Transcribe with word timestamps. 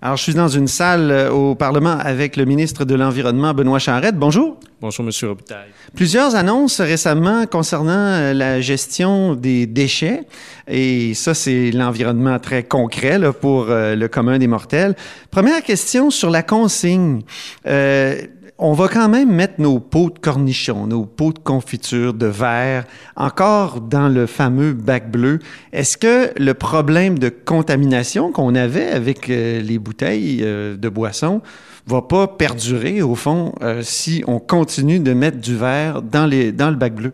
Alors, 0.00 0.16
je 0.16 0.22
suis 0.22 0.34
dans 0.34 0.46
une 0.46 0.68
salle 0.68 1.10
euh, 1.10 1.30
au 1.30 1.56
Parlement 1.56 1.98
avec 1.98 2.36
le 2.36 2.44
ministre 2.44 2.84
de 2.84 2.94
l'Environnement, 2.94 3.52
Benoît 3.52 3.80
Charette. 3.80 4.16
Bonjour. 4.16 4.56
Bonjour, 4.80 5.04
Monsieur 5.04 5.30
Robitaille. 5.30 5.70
Plusieurs 5.96 6.36
annonces 6.36 6.80
récemment 6.80 7.46
concernant 7.46 7.90
euh, 7.90 8.32
la 8.32 8.60
gestion 8.60 9.34
des 9.34 9.66
déchets. 9.66 10.20
Et 10.68 11.14
ça, 11.14 11.34
c'est 11.34 11.72
l'environnement 11.72 12.38
très 12.38 12.62
concret 12.62 13.18
là, 13.18 13.32
pour 13.32 13.66
euh, 13.70 13.96
le 13.96 14.06
commun 14.06 14.38
des 14.38 14.46
mortels. 14.46 14.94
Première 15.32 15.64
question 15.64 16.10
sur 16.10 16.30
la 16.30 16.44
consigne. 16.44 17.22
Euh, 17.66 18.22
on 18.58 18.72
va 18.72 18.88
quand 18.88 19.08
même 19.08 19.30
mettre 19.30 19.60
nos 19.60 19.78
pots 19.78 20.10
de 20.10 20.18
cornichons, 20.18 20.88
nos 20.88 21.04
pots 21.04 21.32
de 21.32 21.38
confiture, 21.38 22.12
de 22.12 22.26
verre, 22.26 22.84
encore 23.16 23.80
dans 23.80 24.08
le 24.08 24.26
fameux 24.26 24.72
bac 24.72 25.10
bleu. 25.10 25.38
Est-ce 25.72 25.96
que 25.96 26.32
le 26.36 26.54
problème 26.54 27.20
de 27.20 27.28
contamination 27.28 28.32
qu'on 28.32 28.56
avait 28.56 28.88
avec 28.88 29.30
euh, 29.30 29.60
les 29.62 29.78
bouteilles 29.78 30.40
euh, 30.42 30.76
de 30.76 30.88
boisson 30.88 31.40
va 31.86 32.02
pas 32.02 32.26
perdurer, 32.26 33.00
au 33.00 33.14
fond, 33.14 33.54
euh, 33.62 33.80
si 33.82 34.24
on 34.26 34.40
continue 34.40 34.98
de 34.98 35.12
mettre 35.12 35.38
du 35.38 35.56
verre 35.56 36.02
dans, 36.02 36.26
les, 36.26 36.50
dans 36.50 36.70
le 36.70 36.76
bac 36.76 36.94
bleu? 36.94 37.12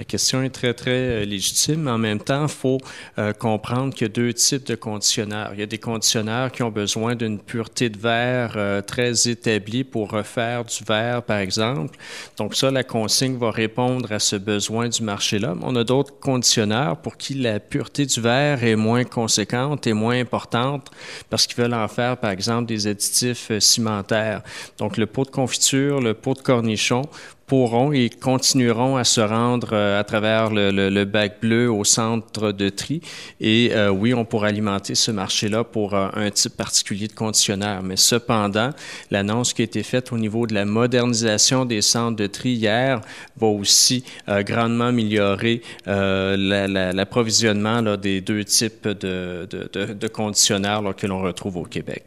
La 0.00 0.04
question 0.04 0.42
est 0.42 0.48
très, 0.48 0.72
très 0.72 0.90
euh, 0.92 1.24
légitime, 1.26 1.86
en 1.86 1.98
même 1.98 2.20
temps, 2.20 2.44
il 2.44 2.48
faut 2.48 2.78
euh, 3.18 3.34
comprendre 3.34 3.92
qu'il 3.92 4.06
y 4.06 4.10
a 4.10 4.12
deux 4.14 4.32
types 4.32 4.64
de 4.64 4.74
conditionneurs. 4.74 5.50
Il 5.52 5.60
y 5.60 5.62
a 5.62 5.66
des 5.66 5.76
conditionneurs 5.76 6.50
qui 6.50 6.62
ont 6.62 6.70
besoin 6.70 7.14
d'une 7.14 7.38
pureté 7.38 7.90
de 7.90 7.98
verre 7.98 8.54
euh, 8.56 8.80
très 8.80 9.28
établie 9.28 9.84
pour 9.84 10.12
refaire 10.12 10.64
du 10.64 10.82
verre, 10.88 11.22
par 11.22 11.36
exemple. 11.36 11.98
Donc 12.38 12.56
ça, 12.56 12.70
la 12.70 12.82
consigne 12.82 13.36
va 13.36 13.50
répondre 13.50 14.10
à 14.10 14.20
ce 14.20 14.36
besoin 14.36 14.88
du 14.88 15.02
marché-là. 15.02 15.54
On 15.60 15.76
a 15.76 15.84
d'autres 15.84 16.18
conditionneurs 16.18 16.96
pour 16.96 17.18
qui 17.18 17.34
la 17.34 17.60
pureté 17.60 18.06
du 18.06 18.22
verre 18.22 18.64
est 18.64 18.76
moins 18.76 19.04
conséquente 19.04 19.86
et 19.86 19.92
moins 19.92 20.18
importante 20.18 20.90
parce 21.28 21.46
qu'ils 21.46 21.62
veulent 21.62 21.74
en 21.74 21.88
faire, 21.88 22.16
par 22.16 22.30
exemple, 22.30 22.64
des 22.64 22.86
additifs 22.86 23.52
cimentaires. 23.58 24.40
Donc 24.78 24.96
le 24.96 25.04
pot 25.04 25.26
de 25.26 25.30
confiture, 25.30 26.00
le 26.00 26.14
pot 26.14 26.32
de 26.32 26.40
cornichon, 26.40 27.02
pourront 27.50 27.92
et 27.92 28.08
continueront 28.10 28.96
à 28.96 29.02
se 29.02 29.20
rendre 29.20 29.70
euh, 29.72 29.98
à 29.98 30.04
travers 30.04 30.50
le, 30.52 31.04
bac 31.04 31.38
bleu 31.40 31.68
au 31.68 31.82
centre 31.82 32.52
de 32.52 32.68
tri. 32.68 33.00
Et 33.40 33.72
euh, 33.72 33.88
oui, 33.90 34.14
on 34.14 34.24
pourra 34.24 34.46
alimenter 34.46 34.94
ce 34.94 35.10
marché-là 35.10 35.64
pour 35.64 35.94
euh, 35.94 36.10
un 36.14 36.30
type 36.30 36.56
particulier 36.56 37.08
de 37.08 37.12
conditionneur. 37.12 37.82
Mais 37.82 37.96
cependant, 37.96 38.70
l'annonce 39.10 39.52
qui 39.52 39.62
a 39.62 39.64
été 39.64 39.82
faite 39.82 40.12
au 40.12 40.16
niveau 40.16 40.46
de 40.46 40.54
la 40.54 40.64
modernisation 40.64 41.64
des 41.64 41.82
centres 41.82 42.14
de 42.14 42.28
tri 42.28 42.50
hier 42.50 43.00
va 43.36 43.48
aussi 43.48 44.04
grandement 44.28 44.86
améliorer 44.86 45.62
l'approvisionnement 45.86 47.80
la, 47.80 47.96
des 47.96 48.20
deux 48.20 48.44
types 48.44 48.86
de, 48.86 49.48
de, 49.50 50.92
que 50.92 51.06
l'on 51.08 51.20
retrouve 51.20 51.56
au 51.56 51.64
Québec. 51.64 52.04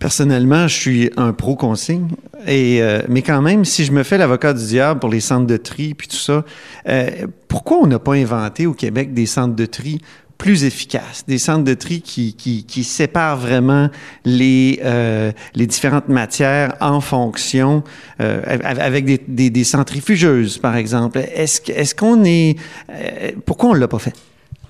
Personnellement, 0.00 0.66
je 0.66 0.74
suis 0.74 1.10
un 1.16 1.32
pro 1.32 1.54
consigne, 1.54 2.08
et 2.46 2.82
euh, 2.82 3.02
mais 3.08 3.22
quand 3.22 3.42
même, 3.42 3.64
si 3.64 3.84
je 3.84 3.92
me 3.92 4.02
fais 4.02 4.18
l'avocat 4.18 4.52
du 4.52 4.64
diable 4.64 4.98
pour 4.98 5.10
les 5.10 5.20
centres 5.20 5.46
de 5.46 5.56
tri 5.56 5.94
puis 5.94 6.08
tout 6.08 6.16
ça, 6.16 6.44
euh, 6.88 7.26
pourquoi 7.48 7.78
on 7.78 7.86
n'a 7.86 7.98
pas 7.98 8.14
inventé 8.14 8.66
au 8.66 8.72
Québec 8.72 9.14
des 9.14 9.26
centres 9.26 9.54
de 9.54 9.66
tri 9.66 10.00
plus 10.40 10.64
efficaces, 10.64 11.24
des 11.28 11.36
centres 11.36 11.64
de 11.64 11.74
tri 11.74 12.00
qui, 12.00 12.32
qui, 12.32 12.64
qui 12.64 12.82
séparent 12.82 13.36
vraiment 13.36 13.90
les, 14.24 14.80
euh, 14.82 15.32
les 15.54 15.66
différentes 15.66 16.08
matières 16.08 16.76
en 16.80 17.02
fonction, 17.02 17.84
euh, 18.22 18.40
avec 18.64 19.04
des, 19.04 19.50
des, 19.50 19.64
centrifugeuses, 19.64 20.56
par 20.56 20.76
exemple? 20.76 21.18
Est-ce 21.18 21.60
est 21.70 21.94
qu'on 21.94 22.24
est... 22.24 22.56
Euh, 22.90 23.32
pourquoi 23.44 23.70
on 23.70 23.74
l'a 23.74 23.86
pas 23.86 23.98
fait? 23.98 24.14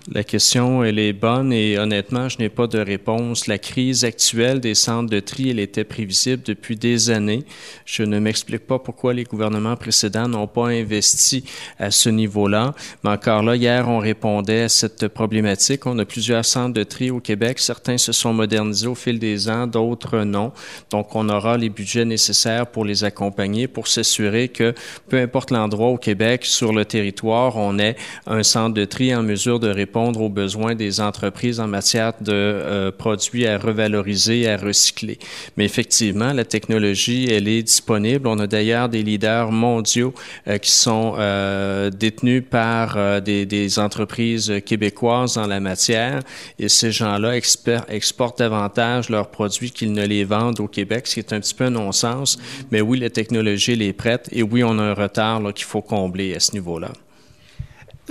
La 0.09 0.25
question, 0.25 0.83
elle 0.83 0.99
est 0.99 1.13
bonne 1.13 1.53
et 1.53 1.79
honnêtement, 1.79 2.31
je 2.31 2.39
n'ai 2.39 2.49
pas 2.49 2.67
de 2.67 2.79
réponse. 2.79 3.47
La 3.47 3.59
crise 3.59 4.03
actuelle 4.03 4.59
des 4.59 4.75
centres 4.75 5.11
de 5.11 5.21
tri, 5.21 5.51
elle 5.51 5.59
était 5.59 5.85
prévisible 5.85 6.43
depuis 6.43 6.75
des 6.75 7.11
années. 7.11 7.45
Je 7.85 8.03
ne 8.03 8.19
m'explique 8.19 8.67
pas 8.67 8.79
pourquoi 8.79 9.13
les 9.13 9.25
gouvernements 9.25 9.77
précédents 9.77 10.27
n'ont 10.27 10.47
pas 10.47 10.69
investi 10.69 11.45
à 11.79 11.91
ce 11.91 12.09
niveau-là. 12.09 12.75
Mais 13.05 13.11
encore 13.11 13.43
là, 13.43 13.57
hier, 13.57 13.91
on 13.91 13.99
répondait 13.99 14.63
à 14.63 14.69
cette 14.71 15.07
problématique. 15.09 15.85
On 15.85 15.99
a 15.99 16.07
plusieurs 16.07 16.47
centres 16.47 16.73
de 16.73 16.83
tri 16.83 17.11
au 17.11 17.21
Québec. 17.21 17.59
Certains 17.59 17.99
se 17.99 18.13
sont 18.13 18.33
modernisés 18.33 18.87
au 18.87 18.95
fil 18.95 19.19
des 19.19 19.51
ans, 19.51 19.67
d'autres 19.67 20.21
non. 20.21 20.53
Donc, 20.91 21.15
on 21.15 21.29
aura 21.29 21.59
les 21.59 21.69
budgets 21.69 22.07
nécessaires 22.07 22.67
pour 22.67 22.87
les 22.87 23.05
accompagner, 23.05 23.69
pour 23.69 23.87
s'assurer 23.87 24.49
que 24.49 24.75
peu 25.11 25.21
importe 25.21 25.51
l'endroit 25.51 25.89
au 25.89 25.99
Québec, 25.99 26.47
sur 26.47 26.73
le 26.73 26.87
territoire, 26.87 27.57
on 27.57 27.79
ait 27.79 27.97
un 28.27 28.43
centre 28.43 28.75
de 28.75 28.87
tri 28.87 29.15
en 29.15 29.23
mesure 29.23 29.61
de 29.61 29.69
répondre 29.69 29.90
répondre 29.91 30.21
aux 30.21 30.29
besoins 30.29 30.77
des 30.77 31.01
entreprises 31.01 31.59
en 31.59 31.67
matière 31.67 32.13
de 32.21 32.33
euh, 32.33 32.93
produits 32.93 33.45
à 33.49 33.59
revaloriser 33.59 34.49
à 34.49 34.57
recycler. 34.57 35.19
Mais 35.57 35.65
effectivement, 35.65 36.33
la 36.33 36.45
technologie, 36.45 37.27
elle 37.29 37.49
est 37.49 37.65
disponible. 37.65 38.29
On 38.29 38.39
a 38.39 38.47
d'ailleurs 38.47 38.89
des 38.89 39.03
leaders 39.03 39.51
mondiaux 39.51 40.15
euh, 40.47 40.59
qui 40.59 40.71
sont 40.71 41.15
euh, 41.19 41.91
détenus 41.91 42.45
par 42.49 43.21
des, 43.21 43.47
des, 43.47 43.79
entreprises 43.81 44.53
québécoises 44.65 45.37
en 45.37 45.47
la 45.47 45.59
matière 45.59 46.21
et 46.59 46.69
ces 46.69 46.93
gens-là 46.93 47.37
exportent 47.37 48.39
davantage 48.39 49.09
leurs 49.09 49.31
produits 49.31 49.73
qu'ils 49.73 49.93
ne 49.93 50.07
les 50.07 50.25
vendent 50.25 50.61
au 50.61 50.69
Québec, 50.69 51.07
ce 51.07 51.15
qui 51.15 51.21
est 51.21 51.33
un 51.33 51.41
petit 51.41 51.55
peu 51.55 51.65
un 51.65 51.71
non-sens. 51.71 52.39
Mais 52.71 52.81
oui, 52.81 53.01
la 53.01 53.11
technologie, 53.11 53.73
elle 53.73 53.83
est 53.83 53.93
prête 53.93 54.29
et 54.31 54.43
oui, 54.43 54.63
on 54.63 54.79
a 54.79 54.83
un 54.83 54.95
retard 54.95 55.41
qu'il 55.55 55.67
faut 55.67 55.83
combler 55.83 56.35
à 56.37 56.41
ce 56.41 56.53
niveau-là. 56.53 56.93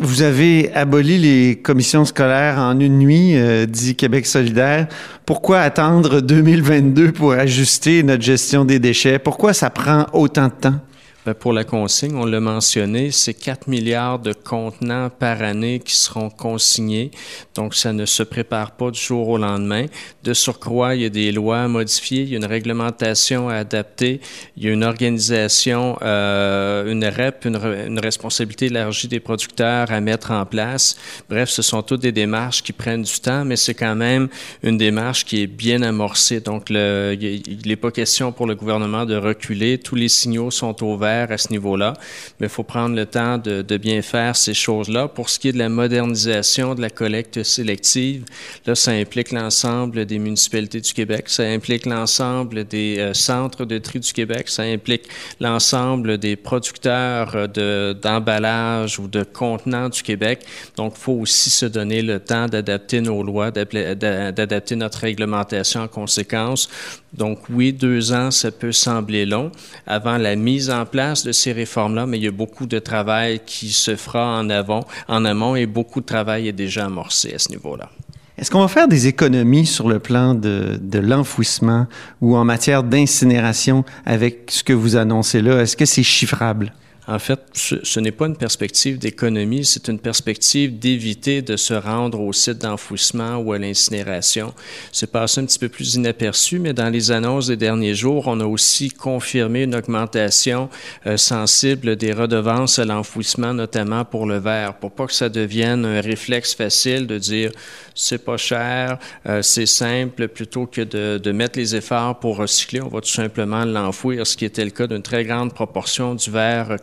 Vous 0.02 0.22
avez 0.22 0.72
aboli 0.74 1.18
les 1.18 1.56
commissions 1.58 2.06
scolaires 2.06 2.58
en 2.58 2.80
une 2.80 3.00
nuit, 3.00 3.36
euh, 3.36 3.66
dit 3.66 3.96
Québec 3.96 4.26
solidaire. 4.26 4.88
Pourquoi 5.26 5.60
attendre 5.60 6.22
2022 6.22 7.12
pour 7.12 7.34
ajuster 7.34 8.02
notre 8.04 8.24
gestion 8.24 8.64
des 8.64 8.80
déchets? 8.80 9.20
Pourquoi 9.20 9.54
ça 9.54 9.70
prend 9.70 10.06
autant 10.14 10.46
de 10.46 10.54
temps? 10.54 10.80
Ben, 11.30 11.36
pour 11.36 11.54
la 11.54 11.64
consigne, 11.64 12.16
on 12.16 12.26
l'a 12.26 12.40
mentionné, 12.40 13.12
c'est 13.12 13.36
4 13.36 13.68
milliards 13.68 14.18
de 14.18 14.34
contenants 14.34 15.12
par 15.12 15.44
année 15.44 15.80
qui 15.80 15.96
seront 15.96 16.32
consignés. 16.32 17.12
Donc, 17.54 17.76
ça 17.76 17.94
ne 17.94 18.08
se 18.08 18.24
prépare 18.24 18.72
pas 18.72 18.90
du 18.90 19.00
jour 19.00 19.30
au 19.30 19.38
lendemain. 19.38 19.86
De 20.24 20.34
surcroît, 20.34 20.96
il 20.96 21.04
y 21.04 21.06
a 21.06 21.10
des 21.10 21.32
lois 21.32 21.60
à 21.60 21.68
modifier, 21.68 22.24
il 22.24 22.30
y 22.30 22.34
a 22.34 22.38
une 22.38 22.46
réglementation 22.46 23.48
à 23.48 23.58
adapter, 23.58 24.22
il 24.58 24.64
y 24.64 24.70
a 24.70 24.72
une 24.72 24.84
organisation, 24.84 26.00
euh, 26.02 26.92
une 26.92 27.06
REP, 27.06 27.46
une, 27.46 28.00
responsabilité 28.00 28.66
élargie 28.66 29.08
des 29.08 29.20
producteurs 29.20 29.92
à 29.92 30.02
mettre 30.02 30.32
en 30.32 30.48
place. 30.48 30.96
Bref, 31.30 31.50
ce 31.50 31.62
sont 31.62 31.84
toutes 31.84 32.02
des 32.02 32.12
démarches 32.12 32.64
qui 32.64 32.74
prennent 32.74 33.04
du 33.04 33.20
temps, 33.20 33.46
mais 33.46 33.56
c'est 33.56 33.76
quand 33.76 33.96
même 33.96 34.30
une 34.64 34.80
démarche 34.80 35.26
qui 35.26 35.44
est 35.44 35.48
bien 35.48 35.84
amorcée. 35.84 36.40
Donc, 36.40 36.72
il 36.72 37.60
n'est 37.68 37.76
pas 37.76 37.92
question 37.92 38.32
pour 38.32 38.48
le 38.48 38.56
gouvernement 38.56 39.06
de 39.06 39.16
reculer. 39.16 39.78
Tous 39.78 39.94
les 39.94 40.10
signaux 40.10 40.50
sont 40.50 40.84
au 40.84 40.98
à 41.28 41.38
ce 41.38 41.52
niveau-là, 41.52 41.94
mais 42.40 42.48
il 42.48 42.50
faut 42.50 42.64
prendre 42.64 42.96
le 42.96 43.06
temps 43.06 43.38
de, 43.38 43.78
bien 43.78 44.02
faire 44.02 44.36
ces 44.36 44.54
choses-là. 44.54 45.08
Pour 45.08 45.30
ce 45.30 45.40
qui 45.40 45.50
est 45.50 45.54
de 45.54 45.58
la 45.58 45.70
modernisation 45.70 46.76
de 46.76 46.82
la 46.82 46.90
collecte 46.90 47.44
sélective, 47.44 48.26
là, 48.66 48.76
ça 48.76 48.92
implique 48.92 49.32
l'ensemble 49.32 50.06
des 50.06 50.20
municipalités 50.20 50.82
du 50.82 50.94
Québec, 50.94 51.26
ça 51.28 51.44
implique 51.44 51.86
l'ensemble 51.86 52.66
des 52.66 52.98
euh, 53.00 53.14
centres 53.14 53.66
de 53.66 53.78
tri 53.78 54.00
du 54.00 54.12
Québec, 54.14 54.50
ça 54.50 54.64
implique 54.64 55.08
l'ensemble 55.40 56.18
des 56.18 56.36
producteurs 56.36 57.48
de, 57.48 57.94
d'emballage 58.02 59.00
ou 59.00 59.08
de 59.08 59.24
contenants 59.24 59.90
du 59.90 60.04
Québec. 60.04 60.46
Donc, 60.76 60.94
il 60.98 61.02
faut 61.02 61.14
aussi 61.14 61.50
se 61.50 61.66
donner 61.66 62.02
le 62.02 62.20
temps 62.20 62.48
d'adapter 62.48 63.02
nos 63.02 63.24
lois, 63.24 63.52
d'adapter 63.52 64.76
notre 64.76 65.00
réglementation 65.00 65.82
en 65.82 65.88
conséquence. 65.88 66.70
Donc, 67.14 67.40
oui, 67.50 67.74
deux 67.74 68.14
ans, 68.14 68.32
ça 68.32 68.52
peut 68.52 68.72
sembler 68.72 69.26
long 69.26 69.52
avant 69.88 70.18
la 70.18 70.36
mise 70.36 70.70
en 70.70 70.86
place 70.86 70.99
de 71.00 71.32
ces 71.32 71.52
réformes-là, 71.54 72.06
mais 72.06 72.18
il 72.18 72.24
y 72.24 72.28
a 72.28 72.32
beaucoup 72.32 72.66
de 72.66 72.80
travail 72.80 73.42
qui 73.46 73.70
se 73.70 73.96
fera 73.96 74.40
en 74.40 74.50
avant, 74.50 74.86
en 75.08 75.24
amont, 75.26 75.56
et 75.56 75.66
beaucoup 75.66 76.02
de 76.02 76.06
travail 76.06 76.48
est 76.48 76.54
déjà 76.54 76.86
amorcé 76.86 77.34
à 77.34 77.40
ce 77.40 77.50
niveau-là. 77.50 77.90
Est-ce 78.38 78.52
qu'on 78.52 78.62
va 78.62 78.68
faire 78.68 78.88
des 78.88 79.08
économies 79.08 79.66
sur 79.66 79.90
le 79.90 80.00
plan 80.00 80.34
de, 80.34 80.80
de 80.82 81.00
l'enfouissement 81.00 81.88
ou 82.22 82.38
en 82.38 82.46
matière 82.46 82.84
d'incinération 82.84 83.84
avec 84.06 84.50
ce 84.50 84.64
que 84.64 84.74
vous 84.74 84.96
annoncez 84.96 85.42
là? 85.42 85.62
Est-ce 85.62 85.76
que 85.76 85.86
c'est 85.86 86.04
chiffrable? 86.04 86.74
En 87.10 87.18
fait, 87.18 87.40
ce, 87.54 88.00
n'est 88.00 88.12
pas 88.12 88.28
une 88.28 88.38
perspective 88.38 89.00
d'économie, 89.00 89.66
c'est 89.66 89.88
une 89.88 89.98
perspective 89.98 90.78
d'éviter 90.78 91.42
de 91.42 91.58
se 91.58 91.74
rendre 91.74 92.22
au 92.22 92.32
site 92.34 92.60
d'enfouissement 92.60 93.38
ou 93.38 93.52
à 93.52 93.58
l'incinération. 93.58 94.54
C'est 94.92 95.12
passé 95.12 95.42
un 95.42 95.46
petit 95.46 95.58
peu 95.58 95.70
plus 95.70 95.96
inaperçu, 95.96 96.60
mais 96.60 96.72
dans 96.72 96.90
les 96.90 97.10
annonces 97.10 97.48
des 97.48 97.58
derniers 97.58 97.96
jours, 97.96 98.26
on 98.28 98.40
a 98.40 98.46
aussi 98.46 98.92
confirmé 98.92 99.64
une 99.64 99.74
augmentation 99.74 100.70
euh, 101.08 101.18
sensible 101.18 101.96
des 101.96 102.14
redevances 102.14 102.78
à 102.78 102.86
l'enfouissement, 102.86 103.56
notamment 103.56 104.06
pour 104.06 104.28
le 104.28 104.38
verre, 104.38 104.76
pour 104.76 104.92
pas 104.92 105.08
que 105.08 105.14
ça 105.14 105.30
devienne 105.30 105.86
un 105.86 106.02
réflexe 106.02 106.54
facile 106.54 107.08
de 107.08 107.18
dire 107.18 107.52
c'est 107.96 108.24
pas 108.24 108.38
cher, 108.38 109.00
euh, 109.28 109.42
c'est 109.42 109.66
simple, 109.66 110.28
plutôt 110.28 110.68
que 110.68 110.82
de, 110.82 111.32
mettre 111.32 111.58
les 111.58 111.76
efforts 111.76 112.20
pour 112.20 112.38
recycler, 112.38 112.82
on 112.82 112.88
va 112.88 113.02
tout 113.02 113.10
simplement 113.10 113.66
l'enfouir, 113.66 114.28
ce 114.28 114.38
qui 114.38 114.46
était 114.46 114.64
le 114.64 114.72
cas 114.72 114.86
d'une 114.86 115.02
très 115.02 115.26
grande 115.26 115.54
proportion 115.54 116.14
du 116.14 116.30
verre 116.30 116.78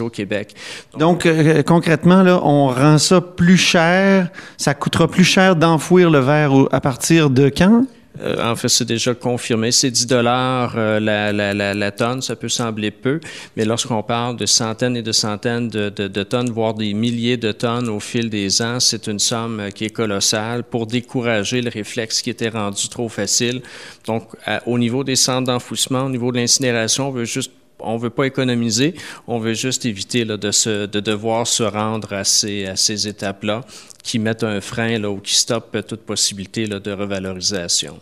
au 0.00 0.10
Québec. 0.10 0.54
Donc, 0.92 1.00
Donc 1.00 1.26
euh, 1.26 1.62
concrètement, 1.62 2.22
là, 2.22 2.40
on 2.42 2.68
rend 2.68 2.98
ça 2.98 3.20
plus 3.20 3.56
cher, 3.56 4.28
ça 4.56 4.74
coûtera 4.74 5.08
plus 5.08 5.24
cher 5.24 5.56
d'enfouir 5.56 6.10
le 6.10 6.20
verre 6.20 6.52
à 6.72 6.80
partir 6.80 7.30
de 7.30 7.48
quand? 7.48 7.84
en 8.22 8.56
fait, 8.56 8.68
c'est 8.68 8.84
déjà 8.84 9.14
confirmé. 9.14 9.72
C'est 9.72 9.90
10 9.90 10.06
dollars 10.06 10.76
la, 10.76 11.32
la, 11.32 11.54
la, 11.54 11.74
la, 11.74 11.90
tonne. 11.90 12.20
Ça 12.20 12.36
peut 12.36 12.48
sembler 12.48 12.90
peu, 12.90 13.20
mais 13.56 13.64
lorsqu'on 13.64 14.02
parle 14.02 14.36
de 14.36 14.46
centaines 14.46 14.96
et 14.96 15.02
de 15.02 15.12
centaines 15.12 15.68
de, 15.68 15.88
de, 15.88 16.06
de, 16.08 16.22
tonnes, 16.22 16.50
voire 16.50 16.74
des 16.74 16.92
milliers 16.92 17.36
de 17.36 17.52
tonnes 17.52 17.88
au 17.88 18.00
fil 18.00 18.28
des 18.28 18.60
ans, 18.60 18.78
c'est 18.80 19.06
une 19.06 19.20
somme 19.20 19.68
qui 19.74 19.86
est 19.86 19.90
colossale 19.90 20.64
pour 20.64 20.86
décourager 20.86 21.62
le 21.62 21.70
réflexe 21.70 22.20
qui 22.20 22.30
était 22.30 22.50
rendu 22.50 22.88
trop 22.88 23.08
facile. 23.08 23.62
Donc, 24.06 24.24
au 24.66 24.78
niveau 24.78 25.02
des 25.02 25.16
centres 25.16 25.46
d'enfouissement, 25.46 26.02
au 26.02 26.10
niveau 26.10 26.30
de 26.32 26.36
l'incinération, 26.36 27.08
on 27.08 27.12
veut 27.12 27.24
juste 27.24 27.52
on 27.82 27.96
veut 27.96 28.10
pas 28.10 28.24
économiser, 28.24 28.94
on 29.26 29.38
veut 29.38 29.54
juste 29.54 29.84
éviter 29.86 30.24
de 30.24 31.00
devoir 31.00 31.46
se 31.46 31.62
rendre 31.62 32.12
à 32.12 32.24
ces, 32.24 32.66
à 32.66 32.76
ces 32.76 33.08
étapes-là 33.08 33.64
qui 34.02 34.18
mettent 34.18 34.44
un 34.44 34.60
frein 34.60 34.98
là, 34.98 35.10
ou 35.10 35.18
qui 35.18 35.34
stoppent 35.34 35.86
toute 35.86 36.00
possibilité 36.00 36.66
là, 36.66 36.80
de 36.80 36.92
revalorisation. 36.92 37.98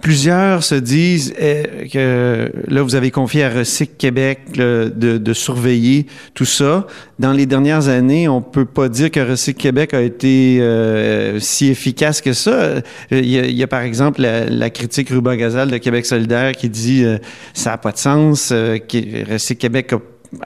Plusieurs 0.00 0.62
se 0.62 0.74
disent 0.74 1.34
eh, 1.38 1.88
que 1.92 2.50
là, 2.68 2.82
vous 2.82 2.94
avez 2.94 3.10
confié 3.10 3.44
à 3.44 3.50
Recyc 3.50 3.98
Québec 3.98 4.40
de, 4.54 5.32
surveiller 5.34 6.06
tout 6.34 6.44
ça. 6.44 6.86
Dans 7.18 7.32
les 7.32 7.46
dernières 7.46 7.88
années, 7.88 8.26
on 8.28 8.40
peut 8.40 8.64
pas 8.64 8.88
dire 8.88 9.10
que 9.10 9.20
Recyc 9.20 9.58
Québec 9.58 9.92
a 9.94 10.00
été 10.00 10.58
euh, 10.60 11.38
si 11.38 11.68
efficace 11.68 12.20
que 12.20 12.32
ça. 12.32 12.82
Il 13.10 13.28
y 13.28 13.62
a, 13.62 13.66
par 13.66 13.82
exemple 13.82 14.22
la, 14.22 14.70
critique 14.70 15.10
Ruba 15.10 15.36
Gazal 15.36 15.70
de 15.70 15.76
Québec 15.76 16.06
solidaire 16.06 16.52
qui 16.52 16.68
dit 16.68 17.04
euh, 17.04 17.18
ça 17.52 17.74
a 17.74 17.78
pas 17.78 17.92
de 17.92 17.98
sens, 17.98 18.50
euh, 18.52 18.78
que 18.78 19.30
Recyc 19.30 19.58
Québec 19.58 19.92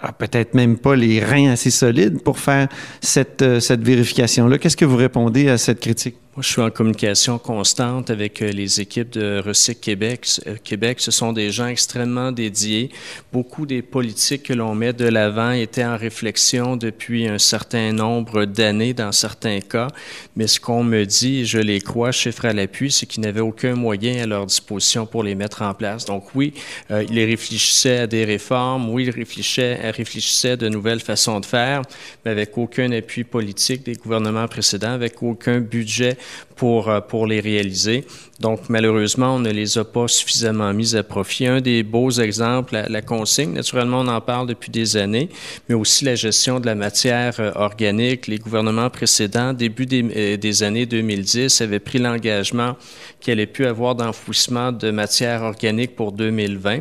a 0.01 0.13
peut-être 0.13 0.55
même 0.55 0.79
pas 0.79 0.97
les 0.97 1.21
reins 1.21 1.51
assez 1.51 1.71
solides 1.71 2.23
pour 2.23 2.39
faire 2.39 2.69
cette, 3.01 3.61
cette 3.61 3.83
vérification-là. 3.83 4.59
Qu'est-ce 4.59 4.77
que 4.77 4.85
vous 4.85 4.97
répondez 4.97 5.49
à 5.49 5.59
cette 5.59 5.81
critique? 5.81 6.17
Moi, 6.37 6.43
je 6.43 6.49
suis 6.49 6.63
en 6.63 6.71
communication 6.71 7.39
constante 7.39 8.11
avec 8.11 8.43
euh, 8.43 8.51
les 8.51 8.81
équipes 8.81 9.11
de 9.11 9.41
Recyc 9.47 9.81
Québec. 9.81 10.27
Euh, 10.49 10.57
Québec, 10.65 10.99
ce 10.99 11.13
sont 11.13 11.33
des 11.33 11.53
gens 11.53 11.69
extrêmement 11.69 12.33
dédiés. 12.33 12.91
Beaucoup 13.33 13.67
des 13.67 13.83
politiques 13.83 14.43
que 14.43 14.53
l'on 14.53 14.75
met 14.75 14.93
de 14.93 15.05
l'avant 15.05 15.53
étaient 15.53 15.85
en 15.85 15.97
réflexion 15.97 16.77
depuis 16.77 17.29
un 17.29 17.39
certain 17.39 17.93
nombre 17.93 18.47
d'années 18.47 18.95
dans 18.95 19.13
certains 19.13 19.61
cas. 19.61 19.87
Mais 20.35 20.49
ce 20.49 20.59
qu'on 20.59 20.83
me 20.83 21.05
dit, 21.05 21.47
je 21.47 21.59
les 21.59 21.81
crois, 21.81 22.11
chiffre 22.11 22.47
à 22.47 22.53
l'appui, 22.53 22.91
c'est 22.91 23.07
qu'ils 23.07 23.23
n'avaient 23.23 23.39
aucun 23.39 23.77
moyen 23.77 24.25
à 24.25 24.27
leur 24.27 24.47
disposition 24.47 25.07
pour 25.07 25.23
les 25.23 25.37
mettre 25.37 25.63
en 25.63 25.73
place. 25.73 26.05
Donc 26.05 26.35
oui, 26.35 26.53
euh, 26.91 27.05
ils 27.09 27.25
réfléchissaient 27.25 27.99
à 27.99 28.07
des 28.09 28.25
réformes. 28.25 28.91
Oui, 28.91 29.05
ils 29.05 29.11
réfléchissaient 29.11 30.51
à 30.51 30.57
de 30.57 30.69
nouvelles 30.69 30.99
façons 30.99 31.39
de 31.39 31.47
faire, 31.47 31.83
mais 32.25 32.33
avec 32.33 32.59
aucun 32.59 32.91
appui 32.91 33.23
politique 33.23 33.85
des 33.85 33.95
gouvernements 33.95 34.49
précédents, 34.49 34.95
avec 34.95 35.23
aucun 35.23 35.61
budget 35.61 36.19
pour, 36.56 36.88
euh, 36.88 37.00
pour 37.00 37.26
les 37.26 37.41
réaliser. 37.41 38.05
Donc, 38.41 38.69
malheureusement, 38.69 39.37
on 39.37 39.39
ne 39.39 39.51
les 39.51 39.79
a 39.79 39.85
pas 39.85 40.09
suffisamment 40.09 40.73
mis 40.75 40.97
à 40.97 41.05
profit. 41.05 41.47
Un 41.47 41.61
des 41.61 41.85
beaux 41.85 42.11
exemples, 42.11 42.83
la, 42.89 43.03
consigne, 43.03 43.53
naturellement, 43.53 44.01
on 44.01 44.09
en 44.09 44.21
parle 44.21 44.49
depuis 44.49 44.71
des 44.71 44.97
années, 44.97 45.29
mais 45.69 45.77
aussi 45.77 46.05
la 46.05 46.17
gestion 46.17 46.59
de 46.59 46.67
la 46.67 46.75
matière 46.75 47.39
euh, 47.39 47.53
organique. 47.55 48.27
Les 48.27 48.39
gouvernements 48.39 48.91
précédents, 48.91 49.53
début 49.53 49.87
des, 49.87 50.03
euh, 50.03 50.67
années 50.67 50.87
2010, 50.87 51.61
avaient 51.61 51.79
pris 51.79 51.99
l'engagement 51.99 52.77
qu'elle 53.21 53.39
ait 53.39 53.47
pu 53.47 53.67
avoir 53.67 53.95
d'enfouissement 53.95 54.73
de 54.73 54.91
matière 54.91 55.43
organique 55.43 55.95
pour 55.95 56.11
2020. 56.11 56.81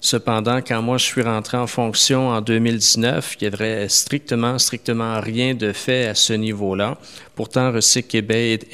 Cependant, 0.00 0.60
quand 0.62 0.82
moi 0.82 0.98
je 0.98 1.04
suis 1.04 1.22
rentré 1.22 1.56
en 1.56 1.68
fonction 1.68 2.30
en 2.30 2.40
2019, 2.40 3.36
il 3.40 3.44
y 3.44 3.46
avait 3.46 3.88
strictement, 3.88 4.58
strictement 4.58 5.20
rien 5.20 5.54
de 5.54 5.72
fait 5.72 6.06
à 6.06 6.14
ce 6.16 6.32
niveau-là. 6.32 6.98
Pourtant, 7.36 7.70
Recyc 7.72 8.08
Québec, 8.08 8.66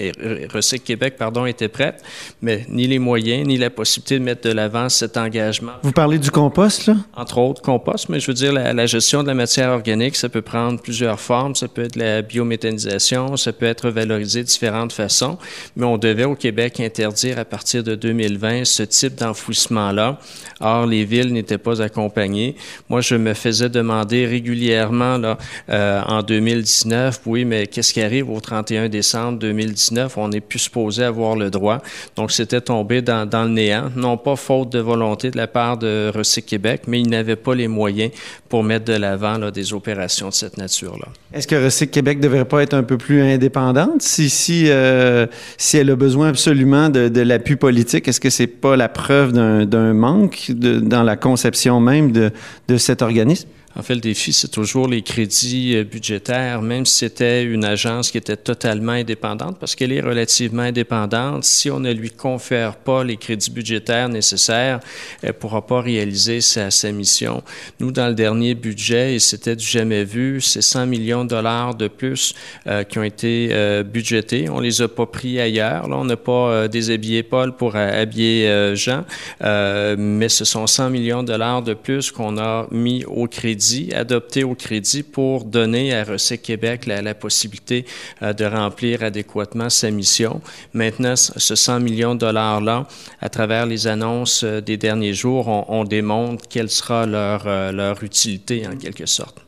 Québec 0.84 1.16
pardon, 1.18 1.44
était 1.44 1.68
prête, 1.68 2.02
mais 2.42 2.66
ni 2.68 2.86
les 2.86 2.98
moyens, 2.98 3.46
ni 3.46 3.56
la 3.56 3.70
possibilité 3.70 4.18
de 4.18 4.24
mettre 4.24 4.48
de 4.48 4.52
l'avant 4.52 4.88
cet 4.88 5.16
engagement. 5.16 5.72
Vous 5.82 5.92
parlez 5.92 6.18
du 6.18 6.30
compost, 6.30 6.86
là? 6.86 6.96
Entre 7.16 7.38
autres, 7.38 7.62
compost, 7.62 8.08
mais 8.08 8.20
je 8.20 8.28
veux 8.28 8.34
dire, 8.34 8.52
la, 8.52 8.72
la, 8.72 8.86
gestion 8.86 9.22
de 9.22 9.28
la 9.28 9.34
matière 9.34 9.70
organique, 9.70 10.16
ça 10.16 10.28
peut 10.28 10.42
prendre 10.42 10.80
plusieurs 10.80 11.20
formes. 11.20 11.54
Ça 11.54 11.68
peut 11.68 11.84
être 11.84 11.96
la 11.96 12.22
biométhanisation, 12.22 13.36
ça 13.36 13.52
peut 13.52 13.66
être 13.66 13.90
valorisé 13.90 14.42
de 14.42 14.46
différentes 14.46 14.92
façons, 14.92 15.38
mais 15.76 15.86
on 15.86 15.98
devait 15.98 16.24
au 16.24 16.34
Québec 16.34 16.80
interdire 16.80 17.38
à 17.38 17.44
partir 17.44 17.82
de 17.82 17.94
2020 17.94 18.64
ce 18.64 18.82
type 18.82 19.16
d'enfouissement-là. 19.16 20.18
Or, 20.60 20.86
les 20.86 21.04
villes 21.04 21.32
n'était 21.32 21.58
pas 21.58 21.82
accompagné. 21.82 22.56
Moi, 22.88 23.00
je 23.00 23.14
me 23.14 23.34
faisais 23.34 23.68
demander 23.68 24.26
régulièrement 24.26 25.18
là, 25.18 25.38
euh, 25.70 26.02
en 26.06 26.22
2019, 26.22 27.20
oui, 27.26 27.44
mais 27.44 27.66
qu'est-ce 27.66 27.92
qui 27.92 28.00
arrive 28.00 28.30
au 28.30 28.40
31 28.40 28.88
décembre 28.88 29.38
2019? 29.38 30.16
On 30.18 30.28
n'est 30.28 30.40
plus 30.40 30.58
supposé 30.58 31.04
avoir 31.04 31.36
le 31.36 31.50
droit. 31.50 31.80
Donc, 32.18 32.32
c'était 32.32 32.60
tombé 32.60 33.00
dans, 33.00 33.28
dans, 33.28 33.44
le 33.44 33.50
néant, 33.50 33.92
non 33.94 34.16
pas 34.16 34.34
faute 34.34 34.70
de 34.70 34.80
volonté 34.80 35.30
de 35.30 35.36
la 35.36 35.46
part 35.46 35.78
de 35.78 36.10
Recyc 36.12 36.46
Québec, 36.46 36.82
mais 36.88 37.00
ils 37.00 37.08
n'avaient 37.08 37.36
pas 37.36 37.54
les 37.54 37.68
moyens 37.68 38.10
pour 38.48 38.64
mettre 38.64 38.86
de 38.86 38.94
l'avant 38.94 39.38
des 39.52 39.72
opérations 39.72 40.30
de 40.30 40.34
cette 40.34 40.56
nature-là. 40.56 41.06
Est-ce 41.32 41.46
que 41.46 41.54
Recyc 41.54 41.92
Québec 41.92 42.18
ne 42.18 42.24
devrait 42.24 42.44
pas 42.44 42.64
être 42.64 42.74
un 42.74 42.82
peu 42.82 42.98
plus 42.98 43.22
indépendante? 43.22 44.02
Si, 44.02 44.30
si, 44.30 44.64
euh, 44.66 45.28
si 45.58 45.76
elle 45.76 45.90
a 45.90 45.94
besoin 45.94 46.30
absolument 46.30 46.88
de, 46.88 47.06
de 47.06 47.20
l'appui 47.20 47.54
politique? 47.54 48.08
Est-ce 48.08 48.20
que 48.20 48.30
c'est 48.30 48.48
pas 48.48 48.74
la 48.76 48.88
preuve 48.88 49.32
d'un 49.32 49.92
manque 49.92 50.50
dans 50.50 51.04
la 51.04 51.14
conception 51.14 51.78
même 51.78 52.10
de, 52.10 52.32
de 52.66 52.76
cet 52.78 53.00
organisme? 53.00 53.48
En 53.78 53.82
fait, 53.82 53.94
le 53.94 54.00
défi, 54.00 54.32
c'est 54.32 54.48
toujours 54.48 54.88
les 54.88 55.02
crédits 55.02 55.76
euh, 55.76 55.84
budgétaires, 55.84 56.62
même 56.62 56.84
si 56.84 56.96
c'était 56.96 57.44
une 57.44 57.64
agence 57.64 58.10
qui 58.10 58.18
était 58.18 58.36
totalement 58.36 58.90
indépendante, 58.90 59.56
parce 59.60 59.76
qu'elle 59.76 59.92
est 59.92 60.00
relativement 60.00 60.62
indépendante. 60.62 61.44
Si 61.44 61.70
on 61.70 61.78
ne 61.78 61.92
lui 61.92 62.10
confère 62.10 62.74
pas 62.74 63.04
les 63.04 63.16
crédits 63.16 63.52
budgétaires 63.52 64.08
nécessaires, 64.08 64.80
elle 65.22 65.28
ne 65.28 65.32
pourra 65.32 65.64
pas 65.64 65.80
réaliser 65.80 66.40
sa, 66.40 66.68
mission. 66.90 67.44
Nous, 67.78 67.92
dans 67.92 68.08
le 68.08 68.14
dernier 68.14 68.56
budget, 68.56 69.14
et 69.14 69.18
c'était 69.20 69.54
du 69.54 69.64
jamais 69.64 70.02
vu, 70.02 70.40
c'est 70.40 70.62
100 70.62 70.86
millions 70.86 71.22
de 71.22 71.28
dollars 71.30 71.76
de 71.76 71.86
plus 71.86 72.34
euh, 72.66 72.82
qui 72.82 72.98
ont 72.98 73.04
été 73.04 73.50
euh, 73.52 73.84
budgétés. 73.84 74.48
On 74.48 74.58
les 74.58 74.82
a 74.82 74.88
pas 74.88 75.06
pris 75.06 75.38
ailleurs. 75.38 75.86
Là, 75.86 75.96
on 75.98 76.04
n'a 76.04 76.16
pas 76.16 76.66
déshabillé 76.66 77.22
Paul 77.22 77.54
pour 77.54 77.76
habiller 77.76 78.74
Jean, 78.74 79.04
mais 79.40 80.28
ce 80.28 80.44
sont 80.44 80.66
100 80.66 80.90
millions 80.90 81.22
de 81.22 81.28
dollars 81.28 81.62
de 81.62 81.74
plus 81.74 82.10
qu'on 82.10 82.38
a 82.38 82.66
mis 82.72 83.04
au 83.04 83.28
crédit 83.28 83.67
adopté 83.94 84.44
au 84.44 84.54
crédit 84.54 85.02
pour 85.02 85.44
donner 85.44 85.94
à 85.94 86.04
Recyc 86.04 86.42
Québec 86.42 86.86
la, 86.86 87.14
possibilité 87.14 87.84
euh, 88.22 88.32
de 88.32 88.44
remplir 88.44 89.02
adéquatement 89.02 89.70
sa 89.70 89.90
mission. 89.90 90.40
Maintenant, 90.72 91.16
ce 91.16 91.54
100 91.54 91.80
millions 91.80 92.14
de 92.14 92.20
dollars-là, 92.20 92.86
à 93.20 93.28
travers 93.28 93.66
les 93.66 93.86
annonces 93.86 94.44
euh, 94.44 94.60
des 94.60 94.76
derniers 94.76 95.14
jours, 95.14 95.48
on, 95.48 95.64
on 95.68 95.84
démontre 95.84 96.44
quelle 96.48 96.70
sera 96.70 97.06
leur, 97.06 97.44
euh, 97.46 97.72
leur 97.72 98.02
utilité 98.02 98.66
en 98.66 98.76
quelque 98.76 99.06
sorte. 99.06 99.38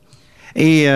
Et 0.56 0.88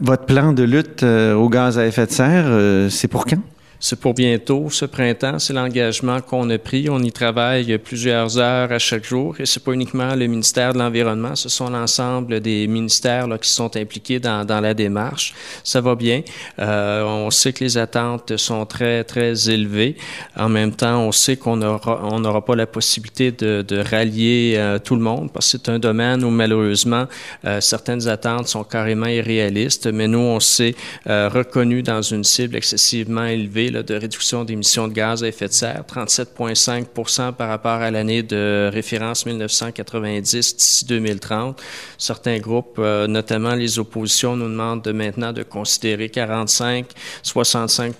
votre 0.00 0.24
plan 0.24 0.52
de 0.52 0.62
lutte 0.62 1.02
au 1.02 1.48
gaz 1.48 1.80
à 1.80 1.84
effet 1.84 2.06
de 2.06 2.12
serre, 2.12 2.88
c'est 2.92 3.08
pour 3.08 3.24
quand? 3.24 3.42
C'est 3.82 3.98
pour 3.98 4.12
bientôt, 4.12 4.68
ce 4.68 4.84
printemps. 4.84 5.38
C'est 5.38 5.54
l'engagement 5.54 6.20
qu'on 6.20 6.50
a 6.50 6.58
pris. 6.58 6.90
On 6.90 7.02
y 7.02 7.10
travaille 7.10 7.78
plusieurs 7.78 8.36
heures 8.36 8.70
à 8.70 8.78
chaque 8.78 9.04
jour. 9.04 9.40
Et 9.40 9.46
c'est 9.46 9.64
pas 9.64 9.72
uniquement 9.72 10.14
le 10.14 10.26
ministère 10.26 10.74
de 10.74 10.78
l'Environnement, 10.78 11.34
ce 11.34 11.48
sont 11.48 11.70
l'ensemble 11.70 12.40
des 12.40 12.66
ministères 12.66 13.26
qui 13.40 13.48
sont 13.48 13.74
impliqués 13.78 14.20
dans, 14.20 14.60
la 14.60 14.74
démarche. 14.74 15.32
Ça 15.64 15.80
va 15.80 15.94
bien. 15.94 16.20
Euh, 16.58 17.02
on 17.04 17.30
sait 17.30 17.54
que 17.54 17.64
les 17.64 17.78
attentes 17.78 18.36
sont 18.36 18.66
très, 18.66 19.02
très 19.04 19.48
élevées. 19.48 19.96
En 20.36 20.50
même 20.50 20.74
temps, 20.74 21.00
on 21.00 21.12
sait 21.12 21.36
qu'on 21.36 21.56
n'aura 21.56 22.02
on 22.04 22.40
pas 22.42 22.56
la 22.56 22.66
possibilité 22.66 23.32
de, 23.32 23.80
rallier 23.90 24.54
euh, 24.56 24.78
tout 24.78 24.94
le 24.94 25.00
monde 25.00 25.30
parce 25.32 25.46
que 25.46 25.58
c'est 25.58 25.70
un 25.70 25.78
domaine 25.78 26.22
où 26.22 26.30
malheureusement 26.30 27.06
euh, 27.46 27.60
certaines 27.60 28.08
attentes 28.08 28.48
sont 28.48 28.64
carrément 28.64 29.06
irréalistes. 29.06 29.86
Mais 29.86 30.06
nous, 30.06 30.18
on 30.18 30.40
s'est 30.40 30.74
euh, 31.06 31.30
reconnu 31.30 31.82
dans 31.82 32.02
une 32.02 32.24
cible 32.24 32.56
excessivement 32.56 33.24
élevée 33.24 33.69
de 33.70 33.94
réduction 33.94 34.44
d'émissions 34.44 34.88
de 34.88 34.92
gaz 34.92 35.22
à 35.24 35.28
effet 35.28 35.48
de 35.48 35.52
serre, 35.52 35.84
37,5 35.88 37.32
par 37.32 37.48
rapport 37.48 37.72
à 37.72 37.90
l'année 37.90 38.22
de 38.22 38.70
référence 38.72 39.26
1990 39.26 40.56
d'ici 40.56 40.84
2030. 40.84 41.60
Certains 41.98 42.38
groupes, 42.38 42.76
euh, 42.78 43.06
notamment 43.06 43.54
les 43.54 43.78
oppositions, 43.78 44.36
nous 44.36 44.48
demandent 44.48 44.82
de 44.82 44.92
maintenant 44.92 45.32
de 45.32 45.42
considérer 45.42 46.08
45, 46.08 46.86
65 47.22 47.94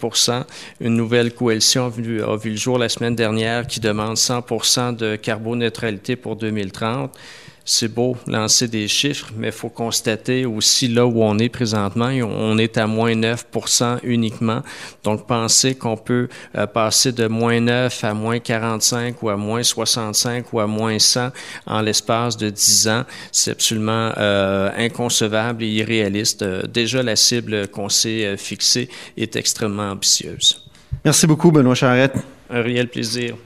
Une 0.80 0.96
nouvelle 0.96 1.34
coalition 1.34 1.86
a 1.86 1.90
vu 1.90 2.20
le 2.50 2.56
jour 2.56 2.78
la 2.78 2.88
semaine 2.88 3.14
dernière 3.14 3.66
qui 3.66 3.80
demande 3.80 4.16
100 4.16 4.92
de 4.92 5.16
carboneutralité 5.16 6.16
pour 6.16 6.36
2030 6.36 7.16
c'est 7.64 7.88
beau 7.88 8.16
lancer 8.26 8.68
des 8.68 8.88
chiffres, 8.88 9.30
mais 9.36 9.48
il 9.48 9.52
faut 9.52 9.68
constater 9.68 10.46
aussi 10.46 10.88
là 10.88 11.06
où 11.06 11.22
on 11.22 11.38
est 11.38 11.48
présentement, 11.48 12.06
on 12.06 12.58
est 12.58 12.78
à 12.78 12.86
moins 12.86 13.14
9% 13.14 13.98
uniquement. 14.02 14.62
Donc, 15.04 15.26
penser 15.26 15.74
qu'on 15.74 15.96
peut 15.96 16.28
euh, 16.56 16.66
passer 16.66 17.12
de 17.12 17.26
moins 17.26 17.60
9 17.60 18.04
à 18.04 18.14
moins 18.14 18.38
45 18.38 19.22
ou 19.22 19.28
à 19.28 19.36
moins 19.36 19.62
65 19.62 20.52
ou 20.52 20.60
à 20.60 20.66
moins 20.66 20.98
100 20.98 21.30
en 21.66 21.80
l'espace 21.80 22.36
de 22.36 22.50
10 22.50 22.88
ans, 22.88 23.04
c'est 23.32 23.52
absolument 23.52 24.12
euh, 24.16 24.70
inconcevable 24.76 25.62
et 25.62 25.68
irréaliste. 25.68 26.42
Euh, 26.42 26.62
déjà, 26.62 27.02
la 27.02 27.16
cible 27.16 27.68
qu'on 27.68 27.88
s'est 27.88 28.36
fixée 28.36 28.88
est 29.16 29.36
extrêmement 29.36 29.90
ambitieuse. 29.90 30.64
Merci 31.04 31.26
beaucoup, 31.26 31.50
Benoît 31.50 31.74
Charrette. 31.74 32.14
Un 32.50 32.62
réel 32.62 32.88
plaisir. 32.88 33.36